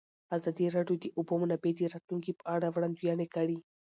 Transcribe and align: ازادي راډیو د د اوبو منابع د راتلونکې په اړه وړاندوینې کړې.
ازادي 0.37 0.65
راډیو 0.75 0.95
د 0.99 1.03
د 1.03 1.05
اوبو 1.17 1.33
منابع 1.41 1.71
د 1.75 1.79
راتلونکې 1.93 2.31
په 2.39 2.43
اړه 2.55 2.67
وړاندوینې 2.69 3.27
کړې. 3.35 3.57